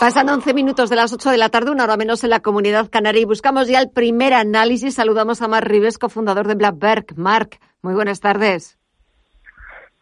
Pasan 0.00 0.30
11 0.30 0.54
minutos 0.54 0.88
de 0.88 0.96
las 0.96 1.12
8 1.12 1.28
de 1.28 1.36
la 1.36 1.50
tarde, 1.50 1.70
una 1.70 1.84
hora 1.84 1.98
menos 1.98 2.24
en 2.24 2.30
la 2.30 2.40
comunidad 2.40 2.88
canaria 2.88 3.20
y 3.20 3.26
buscamos 3.26 3.68
ya 3.68 3.80
el 3.80 3.90
primer 3.90 4.32
análisis. 4.32 4.94
Saludamos 4.94 5.42
a 5.42 5.48
Marc 5.48 5.66
Rives, 5.66 5.98
cofundador 5.98 6.48
de 6.48 6.54
Blackberg. 6.54 7.04
Marc, 7.16 7.60
muy 7.82 7.92
buenas 7.92 8.18
tardes. 8.18 8.78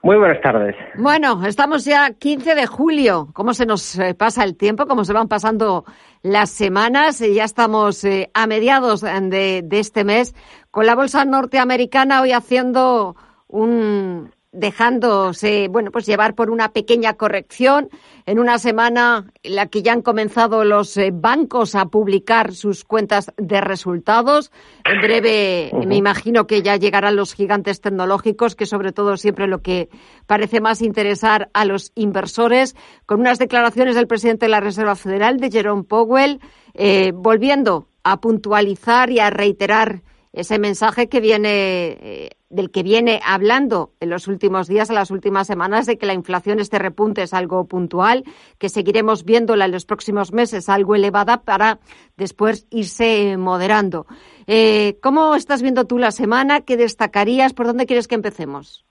Muy 0.04 0.16
buenas 0.16 0.40
tardes. 0.40 0.76
Bueno, 0.94 1.44
estamos 1.44 1.84
ya 1.84 2.12
15 2.12 2.54
de 2.54 2.66
julio. 2.68 3.30
¿Cómo 3.32 3.54
se 3.54 3.66
nos 3.66 3.98
eh, 3.98 4.14
pasa 4.14 4.44
el 4.44 4.56
tiempo? 4.56 4.86
¿Cómo 4.86 5.04
se 5.04 5.12
van 5.12 5.26
pasando 5.26 5.84
las 6.22 6.50
semanas? 6.50 7.18
Ya 7.18 7.42
estamos 7.42 8.04
eh, 8.04 8.30
a 8.34 8.46
mediados 8.46 9.00
de, 9.00 9.62
de 9.64 9.78
este 9.80 10.04
mes 10.04 10.32
con 10.70 10.86
la 10.86 10.94
bolsa 10.94 11.24
norteamericana 11.24 12.22
hoy 12.22 12.30
haciendo 12.30 13.16
un, 13.48 14.30
dejándose, 14.52 15.68
bueno, 15.68 15.90
pues 15.90 16.06
llevar 16.06 16.34
por 16.34 16.50
una 16.50 16.72
pequeña 16.72 17.14
corrección 17.14 17.90
en 18.24 18.38
una 18.38 18.58
semana 18.58 19.30
en 19.42 19.56
la 19.56 19.66
que 19.66 19.82
ya 19.82 19.92
han 19.92 20.00
comenzado 20.00 20.64
los 20.64 20.96
eh, 20.96 21.10
bancos 21.12 21.74
a 21.74 21.86
publicar 21.86 22.54
sus 22.54 22.84
cuentas 22.84 23.30
de 23.36 23.60
resultados. 23.60 24.50
En 24.84 25.00
breve, 25.02 25.70
me 25.86 25.96
imagino 25.96 26.46
que 26.46 26.62
ya 26.62 26.76
llegarán 26.76 27.16
los 27.16 27.34
gigantes 27.34 27.80
tecnológicos, 27.80 28.56
que 28.56 28.66
sobre 28.66 28.92
todo 28.92 29.16
siempre 29.16 29.46
lo 29.46 29.60
que 29.60 29.90
parece 30.26 30.60
más 30.60 30.80
interesar 30.80 31.50
a 31.52 31.66
los 31.66 31.92
inversores, 31.94 32.74
con 33.04 33.20
unas 33.20 33.38
declaraciones 33.38 33.96
del 33.96 34.06
presidente 34.06 34.46
de 34.46 34.50
la 34.50 34.60
Reserva 34.60 34.96
Federal, 34.96 35.38
de 35.38 35.50
Jerome 35.50 35.84
Powell, 35.84 36.40
eh, 36.72 37.12
volviendo 37.14 37.88
a 38.02 38.20
puntualizar 38.20 39.10
y 39.10 39.18
a 39.18 39.28
reiterar 39.28 40.02
ese 40.32 40.58
mensaje 40.58 41.08
que 41.08 41.20
viene 41.20 41.48
eh, 42.00 42.30
del 42.50 42.70
que 42.70 42.82
viene 42.82 43.20
hablando 43.24 43.92
en 44.00 44.10
los 44.10 44.26
últimos 44.28 44.68
días, 44.68 44.88
en 44.88 44.94
las 44.94 45.10
últimas 45.10 45.46
semanas, 45.46 45.86
de 45.86 45.98
que 45.98 46.06
la 46.06 46.14
inflación, 46.14 46.60
este 46.60 46.78
repunte 46.78 47.22
es 47.22 47.34
algo 47.34 47.66
puntual, 47.66 48.24
que 48.58 48.68
seguiremos 48.68 49.24
viéndola 49.24 49.66
en 49.66 49.72
los 49.72 49.84
próximos 49.84 50.32
meses 50.32 50.68
algo 50.68 50.94
elevada 50.94 51.42
para 51.42 51.78
después 52.16 52.66
irse 52.70 53.36
moderando. 53.36 54.06
Eh, 54.46 54.98
¿Cómo 55.02 55.34
estás 55.34 55.62
viendo 55.62 55.86
tú 55.86 55.98
la 55.98 56.10
semana? 56.10 56.62
¿Qué 56.62 56.76
destacarías? 56.76 57.52
¿Por 57.52 57.66
dónde 57.66 57.86
quieres 57.86 58.08
que 58.08 58.14
empecemos? 58.14 58.86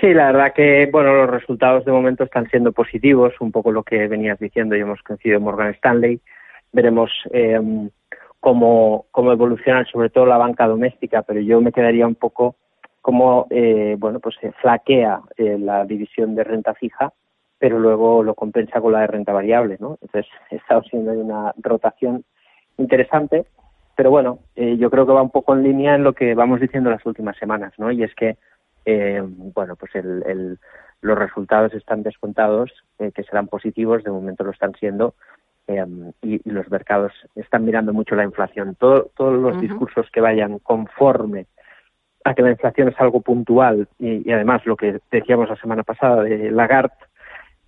Sí, 0.00 0.14
la 0.14 0.32
verdad 0.32 0.54
que 0.54 0.88
bueno, 0.90 1.14
los 1.14 1.30
resultados 1.30 1.84
de 1.84 1.92
momento 1.92 2.24
están 2.24 2.48
siendo 2.48 2.72
positivos, 2.72 3.34
un 3.40 3.52
poco 3.52 3.70
lo 3.70 3.82
que 3.82 4.08
venías 4.08 4.38
diciendo 4.38 4.74
y 4.74 4.80
hemos 4.80 5.02
conocido 5.02 5.40
Morgan 5.40 5.74
Stanley. 5.74 6.20
Veremos 6.72 7.10
eh, 7.32 7.60
cómo, 8.40 9.06
cómo 9.10 9.32
evolucionan 9.32 9.86
sobre 9.86 10.10
todo 10.10 10.26
la 10.26 10.38
banca 10.38 10.66
doméstica, 10.66 11.22
pero 11.22 11.40
yo 11.40 11.60
me 11.60 11.72
quedaría 11.72 12.06
un 12.06 12.14
poco 12.14 12.56
como 13.02 13.46
eh, 13.50 13.96
bueno 13.98 14.20
pues 14.20 14.36
se 14.40 14.52
flaquea 14.52 15.20
eh, 15.36 15.58
la 15.58 15.84
división 15.84 16.34
de 16.34 16.44
renta 16.44 16.74
fija 16.74 17.12
pero 17.58 17.78
luego 17.78 18.22
lo 18.22 18.34
compensa 18.34 18.80
con 18.80 18.92
la 18.92 19.00
de 19.00 19.06
renta 19.06 19.32
variable 19.32 19.76
no 19.80 19.98
entonces 20.02 20.30
está 20.50 20.80
siendo 20.82 21.12
una 21.12 21.54
rotación 21.58 22.24
interesante 22.76 23.46
pero 23.96 24.10
bueno 24.10 24.40
eh, 24.54 24.76
yo 24.76 24.90
creo 24.90 25.06
que 25.06 25.12
va 25.12 25.22
un 25.22 25.30
poco 25.30 25.54
en 25.54 25.62
línea 25.62 25.94
en 25.94 26.04
lo 26.04 26.12
que 26.12 26.34
vamos 26.34 26.60
diciendo 26.60 26.90
las 26.90 27.04
últimas 27.06 27.36
semanas 27.38 27.72
no 27.78 27.90
y 27.90 28.02
es 28.02 28.14
que 28.14 28.36
eh, 28.84 29.22
bueno 29.24 29.76
pues 29.76 29.94
el, 29.94 30.22
el, 30.26 30.58
los 31.00 31.18
resultados 31.18 31.72
están 31.74 32.02
descontados 32.02 32.70
eh, 32.98 33.12
que 33.14 33.24
serán 33.24 33.48
positivos 33.48 34.04
de 34.04 34.10
momento 34.10 34.44
lo 34.44 34.50
están 34.50 34.74
siendo 34.74 35.14
Em, 35.70 36.12
y, 36.22 36.40
los 36.50 36.68
mercados 36.70 37.12
están 37.36 37.64
mirando 37.64 37.92
mucho 37.92 38.16
la 38.16 38.24
inflación. 38.24 38.74
todos 38.74 39.10
los 39.18 39.60
discursos 39.60 40.10
que 40.12 40.20
vayan 40.20 40.58
conforme 40.58 41.46
a 42.24 42.34
que 42.34 42.42
la 42.42 42.50
inflación 42.50 42.88
es 42.88 43.00
algo 43.00 43.20
puntual 43.20 43.88
y, 43.98 44.30
además 44.32 44.66
lo 44.66 44.76
que 44.76 45.00
decíamos 45.10 45.48
la 45.48 45.56
semana 45.56 45.82
pasada 45.84 46.22
de 46.22 46.50
Lagarde, 46.50 46.94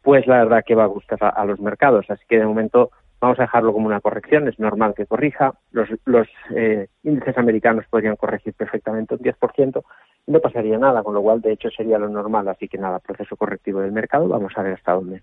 pues 0.03 0.27
la 0.27 0.39
verdad 0.39 0.65
que 0.67 0.75
va 0.75 0.85
a 0.85 0.95
gustar 0.97 1.19
a, 1.23 1.45
los 1.45 1.61
mercados. 1.61 2.07
Así 2.11 2.25
que 2.29 2.39
de 2.39 2.47
momento 2.47 2.91
vamos 3.21 3.39
a 3.39 3.43
dejarlo 3.43 3.73
como 3.73 3.87
una 3.87 4.01
corrección, 4.01 4.49
es 4.49 4.59
normal 4.59 4.95
que 4.97 5.07
corrija. 5.07 5.53
Los, 5.71 5.89
los 6.05 6.27
eh, 6.57 6.89
índices 7.05 7.39
americanos 7.39 7.87
podrían 7.89 8.17
corregir 8.17 8.55
perfectamente 8.55 9.15
un 9.15 9.21
10% 9.21 9.83
y 10.27 10.33
no 10.33 10.41
pasaría 10.41 10.77
nada, 10.77 11.05
con 11.05 11.15
lo 11.15 11.23
cual 11.23 11.41
de 11.41 11.53
hecho 11.53 11.71
sería 11.71 11.99
lo 11.99 12.09
normal. 12.09 12.49
Así 12.49 12.67
que 12.69 12.79
nada, 12.79 12.99
proceso 12.99 13.37
correctivo 13.37 13.81
del 13.81 13.93
mercado, 13.93 14.27
vamos 14.27 14.53
a 14.57 14.63
ver 14.63 14.75
hasta 14.75 14.93
dónde. 14.93 15.23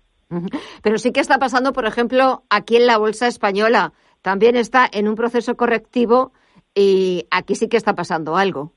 Pero 0.82 0.98
sí 0.98 1.12
que 1.12 1.20
está 1.20 1.38
pasando, 1.38 1.72
por 1.72 1.86
ejemplo, 1.86 2.44
aquí 2.50 2.76
en 2.76 2.86
la 2.86 2.98
bolsa 2.98 3.26
española. 3.26 3.92
También 4.22 4.56
está 4.56 4.86
en 4.92 5.08
un 5.08 5.14
proceso 5.14 5.56
correctivo 5.56 6.32
y 6.74 7.26
aquí 7.30 7.54
sí 7.54 7.68
que 7.68 7.76
está 7.76 7.94
pasando 7.94 8.36
algo. 8.36 8.72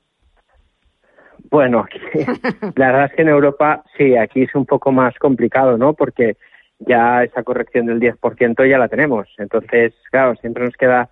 Bueno, 1.50 1.86
la 2.76 2.86
verdad 2.86 3.06
es 3.06 3.12
que 3.14 3.22
en 3.22 3.28
Europa 3.28 3.84
sí, 3.96 4.16
aquí 4.16 4.42
es 4.42 4.54
un 4.54 4.66
poco 4.66 4.90
más 4.90 5.14
complicado, 5.18 5.76
¿no? 5.76 5.92
Porque 5.94 6.36
ya 6.80 7.22
esa 7.22 7.42
corrección 7.42 7.86
del 7.86 8.00
10% 8.00 8.68
ya 8.68 8.78
la 8.78 8.88
tenemos. 8.88 9.28
Entonces, 9.38 9.94
claro, 10.10 10.34
siempre 10.36 10.64
nos 10.64 10.76
queda 10.76 11.10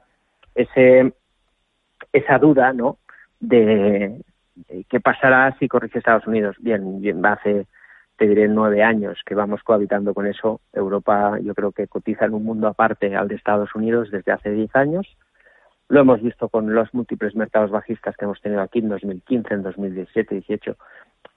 ese 0.55 1.13
esa 2.13 2.39
duda, 2.39 2.73
¿no? 2.73 2.99
De, 3.41 4.21
de 4.55 4.85
qué 4.89 5.01
pasará 5.01 5.57
si 5.59 5.69
corrige 5.69 5.99
Estados 5.99 6.27
Unidos. 6.27 6.57
Bien, 6.59 7.01
bien, 7.01 7.25
hace 7.25 7.67
te 8.17 8.27
diré 8.27 8.49
nueve 8.49 8.83
años 8.83 9.19
que 9.25 9.35
vamos 9.35 9.63
cohabitando 9.63 10.15
con 10.15 10.27
eso. 10.27 10.61
Europa 10.73 11.39
yo 11.43 11.55
creo 11.55 11.73
que 11.73 11.89
cotiza 11.89 12.27
en 12.27 12.35
un 12.35 12.45
mundo 12.45 12.69
aparte 12.69 13.15
al 13.17 13.29
de 13.29 13.35
Estados 13.35 13.75
Unidos 13.75 14.11
desde 14.11 14.33
hace 14.33 14.51
diez 14.51 14.75
años. 14.75 15.07
Lo 15.89 16.01
hemos 16.01 16.23
visto 16.23 16.49
con 16.49 16.75
los 16.75 16.93
múltiples 16.95 17.35
mercados 17.35 17.71
bajistas 17.71 18.17
que 18.17 18.25
hemos 18.25 18.41
tenido 18.41 18.63
aquí 18.63 18.79
en 18.79 18.89
2015, 18.89 19.55
en 19.55 19.63
2017, 19.63 20.35
18. 20.37 20.77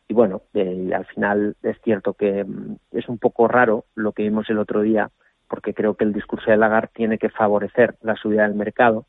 Y 0.08 0.14
bueno, 0.14 0.44
eh, 0.54 0.92
al 0.96 1.06
final 1.06 1.56
es 1.64 1.78
cierto 1.82 2.14
que 2.14 2.44
mm, 2.44 2.78
es 2.92 3.10
un 3.10 3.18
poco 3.18 3.48
raro 3.48 3.86
lo 3.96 4.12
que 4.12 4.24
vimos 4.24 4.50
el 4.50 4.60
otro 4.60 4.82
día, 4.82 5.10
porque 5.50 5.74
creo 5.74 5.96
que 5.96 6.04
el 6.04 6.14
discurso 6.14 6.52
de 6.52 6.58
Lagarde 6.58 6.92
tiene 6.94 7.18
que 7.18 7.30
favorecer 7.30 7.96
la 8.02 8.16
subida 8.16 8.44
del 8.44 8.56
mercado. 8.56 9.06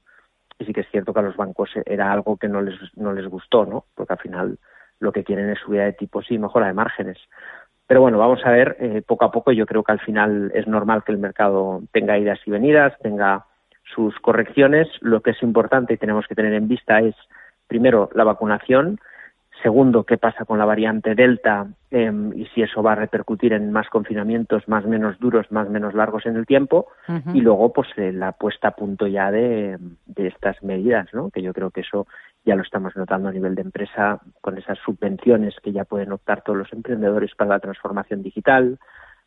Y 0.59 0.65
sí 0.65 0.73
que 0.73 0.81
es 0.81 0.91
cierto 0.91 1.13
que 1.13 1.21
a 1.21 1.23
los 1.23 1.37
bancos 1.37 1.71
era 1.85 2.11
algo 2.11 2.39
que 2.39 2.49
no 2.49 2.63
les, 2.63 2.75
no 2.97 3.13
les 3.13 3.27
gustó, 3.27 3.67
¿no? 3.67 3.85
Porque 3.95 4.15
al 4.15 4.19
final 4.19 4.59
lo 5.01 5.13
que 5.13 5.25
quieren 5.25 5.51
es 5.51 5.59
subida 5.59 5.85
de 5.85 5.93
tipos 5.93 6.31
y 6.31 6.39
mejora 6.39 6.67
de 6.67 6.75
márgenes. 6.75 7.19
Pero 7.87 8.01
bueno, 8.01 8.19
vamos 8.19 8.41
a 8.45 8.51
ver 8.51 8.77
eh, 8.81 9.03
poco 9.07 9.25
a 9.25 9.31
poco. 9.31 9.53
Yo 9.53 9.67
creo 9.67 9.85
que 9.85 9.93
al 9.93 10.01
final 10.01 10.51
es 10.55 10.67
normal 10.67 11.05
que 11.05 11.13
el 11.13 11.19
mercado 11.19 11.83
tenga 11.93 12.19
idas 12.19 12.41
y 12.45 12.51
venidas, 12.51 12.95
tenga 13.01 13.47
sus 13.95 14.19
correcciones. 14.21 14.89
Lo 15.01 15.21
que 15.21 15.31
es 15.31 15.43
importante 15.43 15.95
y 15.95 15.99
tenemos 15.99 16.27
que 16.27 16.35
tener 16.35 16.53
en 16.55 16.67
vista 16.67 17.01
es, 17.01 17.15
primero, 17.69 18.11
la 18.15 18.25
vacunación. 18.25 18.99
Segundo, 19.63 20.05
qué 20.05 20.19
pasa 20.19 20.45
con 20.45 20.59
la 20.59 20.67
variante 20.67 21.15
Delta 21.15 21.67
em, 21.91 22.33
y 22.35 22.47
si 22.47 22.63
eso 22.63 22.83
va 22.83 22.93
a 22.93 22.97
repercutir 22.97 23.55
en 23.55 23.73
más 23.73 23.89
confinamientos, 23.89 24.69
más 24.69 24.85
menos 24.85 25.19
duros, 25.19 25.51
más 25.51 25.71
menos 25.71 25.95
largos 25.95 26.27
en 26.27 26.37
el 26.37 26.45
tiempo. 26.45 26.89
Y 27.33 27.41
luego, 27.41 27.73
pues, 27.73 27.89
eh, 27.97 28.13
la 28.13 28.33
puesta 28.33 28.69
a 28.69 28.77
punto 28.77 29.07
ya 29.07 29.31
de, 29.31 29.79
de 30.07 30.27
estas 30.27 30.63
medidas, 30.63 31.09
¿no? 31.15 31.31
Que 31.31 31.41
yo 31.41 31.55
creo 31.55 31.71
que 31.71 31.81
eso 31.81 32.07
ya 32.47 32.55
lo 32.55 32.63
estamos 32.63 32.95
notando 32.97 33.29
a 33.29 33.33
nivel 33.33 33.57
de 33.57 33.63
empresa 33.63 34.21
con 34.41 34.57
esas 34.57 34.79
subvenciones 34.79 35.57
que 35.63 35.73
ya 35.73 35.85
pueden 35.85 36.13
optar 36.13 36.43
todos 36.43 36.59
los 36.59 36.73
emprendedores 36.73 37.35
para 37.35 37.51
la 37.51 37.59
transformación 37.59 38.23
digital, 38.23 38.79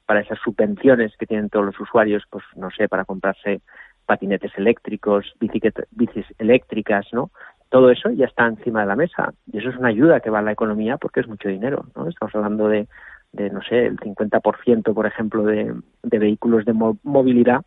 para 0.06 0.22
esas 0.22 0.40
subvenciones 0.40 1.16
que 1.18 1.28
tienen 1.28 1.50
todos 1.50 1.66
los 1.66 1.80
usuarios, 1.80 2.24
pues 2.30 2.46
no 2.56 2.72
sé, 2.72 2.88
para 2.88 3.03
comprarse 3.03 3.62
patinetes 4.06 4.53
eléctricos, 4.57 5.35
bicis 5.40 6.25
eléctricas, 6.40 7.07
¿no? 7.12 7.30
Todo 7.69 7.91
eso 7.91 8.09
ya 8.09 8.25
está 8.25 8.47
encima 8.47 8.81
de 8.81 8.88
la 8.88 8.96
mesa 8.96 9.34
y 9.51 9.59
eso 9.59 9.69
es 9.69 9.75
una 9.75 9.90
ayuda 9.90 10.22
que 10.22 10.31
va 10.31 10.40
a 10.40 10.41
la 10.41 10.53
economía 10.53 10.97
porque 10.97 11.19
es 11.19 11.28
mucho 11.28 11.50
dinero, 11.50 11.86
¿no? 11.96 12.07
Estamos 12.07 12.34
hablando 12.34 12.69
de, 12.69 12.88
de 13.34 13.50
no 13.50 13.62
sé, 13.62 13.86
el 13.86 14.00
50%, 14.00 14.94
por 14.94 15.06
ejemplo, 15.06 15.44
de, 15.44 15.75
de 16.03 16.19
vehículos 16.19 16.63
de 16.63 16.74
movilidad 16.74 17.66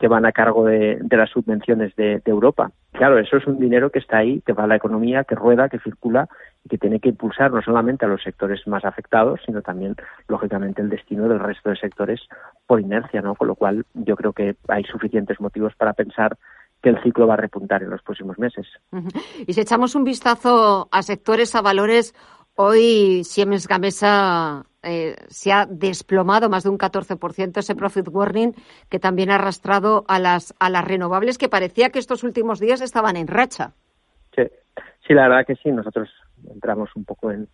que 0.00 0.08
van 0.08 0.24
a 0.24 0.32
cargo 0.32 0.64
de, 0.64 0.98
las 1.10 1.28
subvenciones 1.28 1.94
de, 1.94 2.22
Europa. 2.24 2.72
Claro, 2.92 3.18
eso 3.18 3.36
es 3.36 3.46
un 3.46 3.58
dinero 3.58 3.90
que 3.90 3.98
está 3.98 4.16
ahí, 4.16 4.40
que 4.46 4.54
va 4.54 4.64
a 4.64 4.66
la 4.66 4.76
economía, 4.76 5.24
que 5.24 5.34
rueda, 5.34 5.68
que 5.68 5.78
circula 5.78 6.26
y 6.64 6.70
que 6.70 6.78
tiene 6.78 7.00
que 7.00 7.10
impulsar 7.10 7.52
no 7.52 7.60
solamente 7.60 8.06
a 8.06 8.08
los 8.08 8.22
sectores 8.22 8.66
más 8.66 8.86
afectados, 8.86 9.40
sino 9.44 9.60
también, 9.60 9.96
lógicamente, 10.26 10.80
el 10.80 10.88
destino 10.88 11.28
del 11.28 11.38
resto 11.38 11.68
de 11.68 11.76
sectores 11.76 12.20
por 12.66 12.80
inercia, 12.80 13.20
¿no? 13.20 13.34
Con 13.34 13.48
lo 13.48 13.54
cual, 13.54 13.84
yo 13.92 14.16
creo 14.16 14.32
que 14.32 14.56
hay 14.68 14.84
suficientes 14.84 15.38
motivos 15.38 15.74
para 15.76 15.92
pensar 15.92 16.38
que 16.82 16.88
el 16.88 17.02
ciclo 17.02 17.26
va 17.26 17.34
a 17.34 17.36
repuntar 17.36 17.82
en 17.82 17.90
los 17.90 18.02
próximos 18.02 18.38
meses. 18.38 18.66
Y 19.46 19.52
si 19.52 19.60
echamos 19.60 19.94
un 19.94 20.04
vistazo 20.04 20.88
a 20.90 21.02
sectores, 21.02 21.54
a 21.54 21.60
valores, 21.60 22.14
hoy 22.54 23.22
Siemens 23.24 23.68
Gamesa 23.68 24.64
eh, 24.82 25.16
se 25.28 25.52
ha 25.52 25.66
desplomado 25.66 26.48
más 26.48 26.64
de 26.64 26.70
un 26.70 26.78
14% 26.78 27.58
ese 27.58 27.74
profit 27.74 28.08
warning 28.08 28.54
que 28.88 28.98
también 28.98 29.30
ha 29.30 29.34
arrastrado 29.34 30.04
a 30.08 30.18
las, 30.18 30.54
a 30.58 30.70
las 30.70 30.84
renovables 30.84 31.36
que 31.36 31.48
parecía 31.48 31.90
que 31.90 31.98
estos 31.98 32.24
últimos 32.24 32.60
días 32.60 32.80
estaban 32.80 33.16
en 33.16 33.26
racha. 33.26 33.72
Sí, 34.34 34.42
sí 35.06 35.14
la 35.14 35.28
verdad 35.28 35.46
que 35.46 35.56
sí. 35.56 35.70
Nosotros 35.70 36.08
entramos 36.50 36.90
un 36.96 37.04
poco 37.04 37.30
en, 37.30 37.48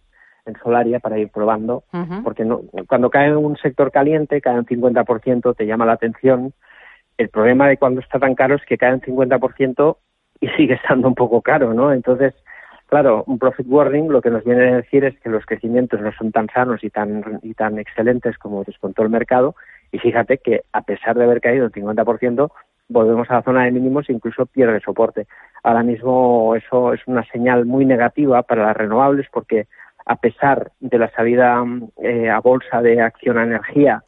en 0.47 0.55
Solaria 0.63 1.01
para 1.01 1.19
ir 1.19 1.31
probando, 1.31 1.85
porque 2.23 2.45
no, 2.45 2.61
cuando 2.89 3.11
cae 3.11 3.27
en 3.27 3.37
un 3.37 3.57
sector 3.57 3.91
caliente, 3.91 4.41
cae 4.41 4.59
un 4.59 4.67
50%, 4.67 5.57
te 5.57 5.67
llama 5.67 5.85
la 5.85 5.95
atención. 5.95 6.53
El 7.19 7.29
problema 7.29 7.69
de 7.69 7.77
cuando 7.77 8.01
está 8.01 8.19
tan 8.19 8.35
caro 8.35 8.55
es 8.55 8.65
que 8.65 8.79
cae 8.79 8.95
un 8.95 9.01
50% 9.01 9.97
y 10.41 10.49
sigue 10.51 10.75
estando 10.75 11.09
un 11.09 11.15
poco 11.15 11.43
caro, 11.43 11.75
¿no? 11.75 11.93
Entonces, 11.93 12.35
Claro, 12.87 13.25
un 13.27 13.39
profit 13.39 13.67
warning 13.69 14.09
lo 14.09 14.23
que 14.23 14.31
nos 14.31 14.45
viene 14.45 14.69
a 14.69 14.77
decir 14.77 15.05
es 15.05 15.19
que 15.19 15.29
los 15.29 15.45
crecimientos 15.45 16.01
no 16.01 16.13
son 16.13 16.31
tan 16.31 16.47
sanos 16.49 16.85
y 16.85 16.91
tan, 16.91 17.41
y 17.43 17.55
tan 17.55 17.79
excelentes 17.79 18.39
como 18.39 18.63
descontó 18.63 19.03
el 19.03 19.11
mercado 19.11 19.57
Y 19.91 19.99
fíjate 19.99 20.39
que 20.39 20.63
a 20.73 20.83
pesar 20.83 21.17
de 21.17 21.25
haber 21.25 21.41
caído 21.41 21.67
el 21.67 21.73
50%, 21.73 22.51
volvemos 22.89 23.29
a 23.31 23.35
la 23.35 23.43
zona 23.43 23.65
de 23.65 23.73
mínimos 23.73 24.09
e 24.09 24.13
incluso 24.13 24.47
pierde 24.47 24.81
soporte. 24.81 25.27
Ahora 25.65 25.83
mismo 25.83 26.55
eso 26.55 26.93
es 26.95 27.01
una 27.07 27.25
señal 27.25 27.67
muy 27.67 27.85
negativa 27.85 28.43
para 28.43 28.67
las 28.67 28.77
renovables 28.77 29.27
porque 29.33 29.67
a 30.05 30.15
pesar 30.17 30.71
de 30.79 30.99
la 30.99 31.11
salida 31.11 31.65
eh, 32.01 32.31
a 32.31 32.39
bolsa 32.39 32.81
de 32.81 33.01
acción 33.01 33.39
a 33.39 33.43
energía 33.43 34.05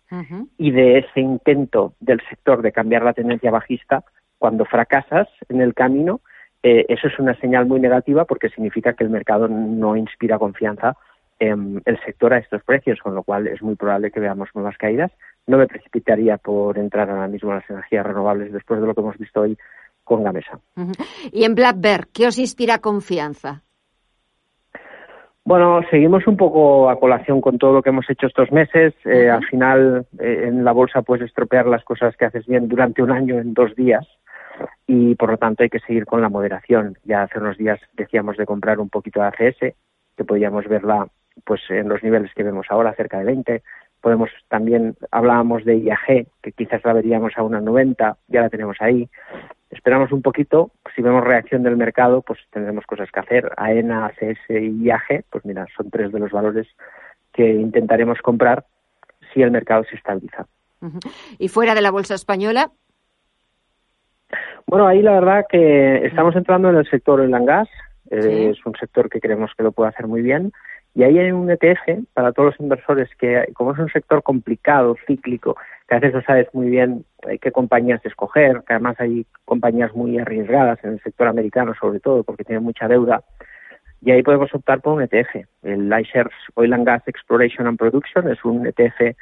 y 0.56 0.70
de 0.70 0.98
ese 0.98 1.20
intento 1.20 1.94
del 1.98 2.20
sector 2.28 2.62
de 2.62 2.70
cambiar 2.70 3.02
la 3.02 3.12
tendencia 3.12 3.50
bajista, 3.50 4.04
cuando 4.38 4.64
fracasas 4.64 5.26
en 5.48 5.60
el 5.60 5.75
camino, 5.75 6.20
eh, 6.62 6.87
eso 6.88 7.08
es 7.08 7.19
una 7.19 7.34
señal 7.40 7.66
muy 7.66 7.81
negativa 7.81 8.25
porque 8.25 8.49
significa 8.49 8.94
que 8.94 9.05
el 9.05 9.10
mercado 9.10 9.49
no 9.49 9.96
inspira 9.96 10.38
confianza 10.38 10.96
en 11.38 11.81
el 11.84 12.00
sector 12.05 12.34
a 12.34 12.38
estos 12.38 12.64
precios, 12.64 12.99
con 13.00 13.14
lo 13.14 13.22
cual 13.22 13.46
es 13.46 13.62
muy 13.62 13.76
probable 13.76 14.10
que 14.10 14.20
veamos 14.20 14.49
nuevas 14.55 14.76
caídas. 14.76 15.12
No 15.46 15.56
me 15.56 15.69
precipitaría 15.69 16.37
por 16.37 16.78
entrar 16.78 17.08
ahora 17.10 17.28
mismo 17.28 17.50
en 17.50 17.58
las 17.58 17.70
energías 17.70 18.05
renovables 18.05 18.52
después 18.52 18.81
de 18.81 18.87
lo 18.87 18.94
que 18.94 19.00
hemos 19.00 19.19
visto 19.19 19.43
hoy 19.43 19.56
con 20.02 20.25
Gamesa. 20.25 20.58
Y 21.32 21.44
en 21.44 21.55
Black 21.55 21.76
Bear, 21.78 22.06
¿qué 22.12 22.26
os 22.26 22.38
inspira 22.38 22.78
confianza? 22.78 23.62
Bueno, 25.44 25.81
seguimos 25.90 26.26
un 26.26 26.37
poco 26.37 26.90
a 26.90 26.99
colación 26.99 27.40
con 27.40 27.56
todo 27.56 27.72
lo 27.72 27.82
que 27.82 27.90
hemos 27.90 28.08
hecho 28.11 28.26
estos 28.26 28.50
meses. 28.52 28.94
Eh, 29.04 29.31
al 29.31 29.44
final, 29.46 30.06
eh, 30.19 30.44
en 30.46 30.64
la 30.64 30.72
bolsa 30.72 31.02
puedes 31.02 31.26
estropear 31.26 31.66
las 31.66 31.84
cosas 31.84 32.16
que 32.16 32.26
haces 32.26 32.46
bien 32.46 32.69
durante 32.69 33.02
un 33.02 33.12
año 33.12 33.38
en 33.38 33.54
dos 33.54 33.75
días 33.76 34.06
y, 34.87 35.14
por 35.14 35.31
lo 35.31 35.37
tanto, 35.37 35.62
hay 35.62 35.70
que 35.70 35.81
seguir 35.81 36.06
con 36.06 36.20
la 36.20 36.28
moderación. 36.28 36.96
Ya 37.05 37.22
hace 37.22 37.38
unos 37.38 37.56
días 37.56 37.81
decíamos 37.94 38.37
de 38.37 38.46
comprar 38.46 38.78
un 38.78 38.88
poquito 38.88 39.20
de 39.20 39.26
ACS, 39.26 39.75
que 40.16 40.25
podíamos 40.25 40.66
verla 40.66 41.08
pues 41.44 41.60
en 41.69 41.88
los 41.88 42.02
niveles 42.02 42.32
que 42.34 42.43
vemos 42.43 42.66
ahora, 42.70 42.94
cerca 42.94 43.19
de 43.19 43.25
20. 43.25 43.62
Podemos 44.00 44.31
también, 44.49 44.96
hablábamos 45.10 45.64
de 45.64 45.78
IAG, 45.78 46.26
que 46.43 46.52
quizás 46.52 46.84
la 46.84 46.93
veríamos 46.93 47.32
a 47.37 47.43
una 47.43 47.60
90, 47.60 48.16
ya 48.28 48.40
la 48.43 48.50
tenemos 48.50 48.76
ahí 48.81 49.08
esperamos 49.70 50.12
un 50.12 50.22
poquito, 50.22 50.72
si 50.94 51.02
vemos 51.02 51.25
reacción 51.25 51.62
del 51.62 51.76
mercado, 51.76 52.22
pues 52.22 52.38
tendremos 52.50 52.87
cosas 52.87 53.11
que 53.11 53.20
hacer. 53.20 53.50
AENA, 53.56 54.06
ACS 54.06 54.50
y 54.50 54.84
IAG, 54.84 55.25
pues 55.31 55.44
mira, 55.44 55.66
son 55.76 55.90
tres 55.90 56.12
de 56.12 56.20
los 56.20 56.31
valores 56.31 56.66
que 57.32 57.52
intentaremos 57.52 58.20
comprar 58.20 58.64
si 59.32 59.43
el 59.43 59.50
mercado 59.50 59.84
se 59.84 59.96
estabiliza. 59.96 60.46
¿Y 61.38 61.49
fuera 61.49 61.75
de 61.75 61.82
la 61.82 61.90
bolsa 61.90 62.14
española? 62.14 62.70
Bueno, 64.66 64.86
ahí 64.86 65.02
la 65.02 65.12
verdad 65.12 65.46
que 65.48 66.06
estamos 66.06 66.36
entrando 66.36 66.70
en 66.70 66.76
el 66.76 66.88
sector 66.88 67.20
oil 67.20 67.34
and 67.34 67.46
gas. 67.46 67.69
Eh, 68.10 68.50
es 68.50 68.64
un 68.64 68.75
sector 68.75 69.08
que 69.08 69.20
creemos 69.20 69.52
que 69.56 69.62
lo 69.62 69.72
puede 69.72 69.90
hacer 69.90 70.06
muy 70.06 70.22
bien. 70.22 70.52
Y 70.94 71.04
ahí 71.04 71.19
hay 71.19 71.30
un 71.30 71.50
ETF 71.50 72.04
para 72.14 72.32
todos 72.32 72.50
los 72.50 72.60
inversores 72.60 73.08
que, 73.16 73.46
como 73.54 73.72
es 73.72 73.78
un 73.78 73.90
sector 73.90 74.22
complicado, 74.22 74.96
cíclico, 75.06 75.56
que 75.86 75.94
a 75.94 76.00
veces 76.00 76.14
no 76.14 76.22
sabes 76.22 76.48
muy 76.52 76.70
bien 76.70 77.04
eh, 77.28 77.38
qué 77.38 77.52
compañías 77.52 78.04
escoger, 78.04 78.62
que 78.66 78.72
además 78.72 78.96
hay 78.98 79.26
compañías 79.44 79.94
muy 79.94 80.19
arriesgadas 80.19 80.82
en 80.82 80.94
el 80.94 81.02
sector 81.02 81.28
americano 81.28 81.75
sobre 81.78 82.00
todo 82.00 82.25
porque 82.25 82.44
tienen 82.44 82.64
mucha 82.64 82.88
deuda, 82.88 83.22
y 84.00 84.10
ahí 84.10 84.22
podemos 84.22 84.54
optar 84.54 84.80
por 84.80 84.94
un 84.94 85.02
ETF. 85.02 85.46
El 85.62 85.92
iShares 86.00 86.32
Oil 86.54 86.72
and 86.72 86.86
Gas 86.86 87.02
Exploration 87.06 87.66
and 87.66 87.78
Production 87.78 88.28
es 88.30 88.44
un 88.44 88.66
ETF 88.66 89.16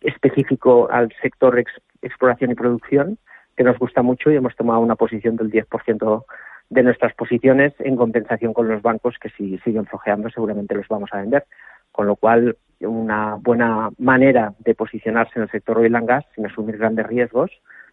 específico 0.00 0.88
al 0.90 1.12
sector 1.20 1.62
exploración 2.02 2.50
y 2.50 2.54
producción 2.54 3.18
que 3.56 3.64
nos 3.64 3.78
gusta 3.78 4.02
mucho 4.02 4.30
y 4.30 4.36
hemos 4.36 4.56
tomado 4.56 4.80
una 4.80 4.96
posición 4.96 5.36
del 5.36 5.50
10% 5.50 6.24
de 6.70 6.82
nuestras 6.82 7.14
posiciones 7.14 7.72
en 7.78 7.96
compensación 7.96 8.52
con 8.52 8.68
los 8.68 8.82
bancos 8.82 9.16
que 9.20 9.30
si 9.30 9.58
siguen 9.58 9.86
flojeando 9.86 10.30
seguramente 10.30 10.74
los 10.74 10.88
vamos 10.88 11.10
a 11.12 11.18
vender. 11.18 11.44
Con 11.92 12.06
lo 12.06 12.16
cual, 12.16 12.56
una 12.80 13.36
buena 13.36 13.90
manera 13.98 14.54
de 14.58 14.74
posicionarse 14.74 15.32
en 15.36 15.42
el 15.42 15.50
sector 15.50 15.78
oil 15.78 15.94
and 15.94 16.08
gas 16.08 16.24
sin 16.34 16.46
asumir 16.46 16.76
grandes 16.76 17.06
riesgos 17.06 17.50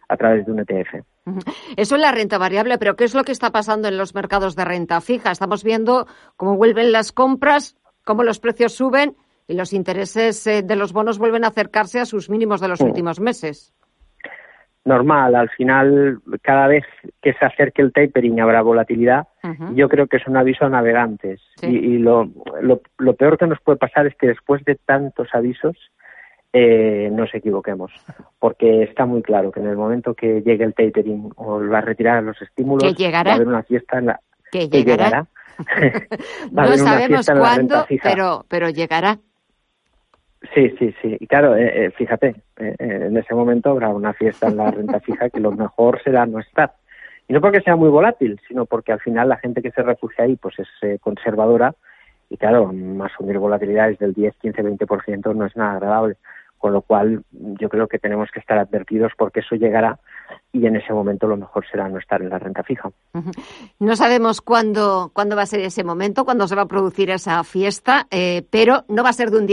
a 0.08 0.16
través 0.16 0.44
de 0.44 0.52
un 0.52 0.60
ETF. 0.60 1.04
Eso 1.76 1.94
es 1.94 2.00
la 2.00 2.10
renta 2.10 2.36
variable, 2.36 2.78
pero 2.78 2.96
¿qué 2.96 3.04
es 3.04 3.14
lo 3.14 3.22
que 3.22 3.32
está 3.32 3.50
pasando 3.50 3.88
en 3.88 3.96
los 3.96 4.14
mercados 4.14 4.56
de 4.56 4.64
renta 4.64 5.00
fija? 5.00 5.30
Estamos 5.30 5.62
viendo 5.62 6.06
cómo 6.36 6.56
vuelven 6.56 6.90
las 6.90 7.12
compras, 7.12 7.76
cómo 8.04 8.24
los 8.24 8.40
precios 8.40 8.72
suben 8.72 9.16
y 9.46 9.54
los 9.54 9.72
intereses 9.72 10.46
eh, 10.46 10.62
de 10.62 10.76
los 10.76 10.92
bonos 10.92 11.18
vuelven 11.18 11.44
a 11.44 11.48
acercarse 11.48 12.00
a 12.00 12.04
sus 12.04 12.28
mínimos 12.28 12.60
de 12.60 12.68
los 12.68 12.80
últimos 12.80 13.20
meses 13.20 13.72
normal. 14.84 15.34
Al 15.34 15.50
final, 15.50 16.20
cada 16.42 16.66
vez 16.66 16.84
que 17.20 17.32
se 17.34 17.44
acerque 17.44 17.82
el 17.82 17.92
tapering 17.92 18.40
habrá 18.40 18.62
volatilidad. 18.62 19.28
Yo 19.74 19.88
creo 19.88 20.06
que 20.06 20.18
es 20.18 20.26
un 20.26 20.36
aviso 20.36 20.64
a 20.64 20.68
navegantes. 20.68 21.40
Y, 21.62 21.98
lo, 21.98 22.30
lo, 22.60 23.14
peor 23.14 23.38
que 23.38 23.46
nos 23.46 23.60
puede 23.60 23.78
pasar 23.78 24.06
es 24.06 24.14
que 24.16 24.28
después 24.28 24.64
de 24.64 24.76
tantos 24.76 25.28
avisos 25.32 25.76
eh, 26.52 27.10
nos 27.12 27.34
equivoquemos. 27.34 27.92
Porque 28.38 28.82
está 28.82 29.06
muy 29.06 29.22
claro 29.22 29.50
que 29.50 29.60
en 29.60 29.66
el 29.66 29.76
momento 29.76 30.14
que 30.14 30.42
llegue 30.42 30.64
el 30.64 30.74
tapering 30.74 31.30
o 31.36 31.60
la 31.60 31.80
retirada 31.80 32.20
de 32.20 32.26
los 32.26 32.42
estímulos, 32.42 32.94
va 32.94 33.18
a 33.18 33.34
haber 33.34 33.48
una 33.48 33.62
fiesta 33.62 33.98
en 33.98 34.06
la. 34.06 34.20
Que 34.50 34.68
llegará. 34.68 35.26
no 36.50 36.76
sabemos 36.76 37.26
cuándo, 37.26 37.86
pero, 38.02 38.44
pero 38.48 38.68
llegará. 38.68 39.18
Sí, 40.54 40.70
sí, 40.78 40.94
sí. 41.00 41.16
Y 41.18 41.26
claro, 41.26 41.56
eh, 41.56 41.86
eh, 41.86 41.90
fíjate, 41.92 42.34
eh, 42.58 42.76
en 42.78 43.16
ese 43.16 43.34
momento 43.34 43.70
habrá 43.70 43.88
una 43.88 44.12
fiesta 44.12 44.48
en 44.48 44.58
la 44.58 44.70
renta 44.70 45.00
fija 45.00 45.30
que 45.30 45.40
lo 45.40 45.52
mejor 45.52 46.02
será 46.02 46.26
no 46.26 46.40
estar. 46.40 46.74
Y 47.26 47.32
no 47.32 47.40
porque 47.40 47.62
sea 47.62 47.76
muy 47.76 47.88
volátil, 47.88 48.38
sino 48.46 48.66
porque 48.66 48.92
al 48.92 49.00
final 49.00 49.28
la 49.28 49.38
gente 49.38 49.62
que 49.62 49.70
se 49.70 49.82
refugia 49.82 50.24
ahí 50.24 50.36
pues 50.36 50.56
es 50.58 51.00
conservadora 51.00 51.74
y 52.28 52.36
claro, 52.36 52.70
asumir 53.04 53.38
volatilidades 53.38 53.98
del 53.98 54.12
10, 54.12 54.36
15, 54.36 54.62
20% 54.62 55.34
no 55.34 55.46
es 55.46 55.56
nada 55.56 55.72
agradable. 55.72 56.16
Con 56.58 56.72
lo 56.72 56.82
cual 56.82 57.24
yo 57.32 57.68
creo 57.68 57.88
que 57.88 57.98
tenemos 57.98 58.30
que 58.30 58.38
estar 58.38 58.56
advertidos 58.56 59.12
porque 59.18 59.40
eso 59.40 59.56
llegará 59.56 59.98
y 60.52 60.64
en 60.66 60.76
ese 60.76 60.92
momento 60.92 61.26
lo 61.26 61.36
mejor 61.36 61.64
será 61.68 61.88
no 61.88 61.98
estar 61.98 62.22
en 62.22 62.28
la 62.28 62.38
renta 62.38 62.62
fija. 62.62 62.90
No 63.80 63.96
sabemos 63.96 64.40
cuándo, 64.40 65.10
cuándo 65.12 65.34
va 65.34 65.42
a 65.42 65.46
ser 65.46 65.60
ese 65.60 65.82
momento, 65.82 66.24
cuándo 66.24 66.46
se 66.46 66.54
va 66.54 66.62
a 66.62 66.68
producir 66.68 67.10
esa 67.10 67.42
fiesta, 67.42 68.06
pero 68.50 68.84
no 68.88 69.02
va 69.02 69.08
a 69.08 69.14
ser 69.14 69.30
de 69.30 69.38
un 69.38 69.46
día 69.46 69.50